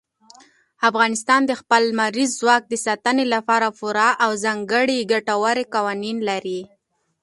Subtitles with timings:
[0.89, 6.61] افغانستان د خپل لمریز ځواک د ساتنې لپاره پوره او ځانګړي ګټور قوانین لري.